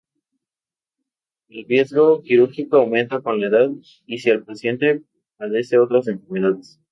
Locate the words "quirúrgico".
2.23-2.77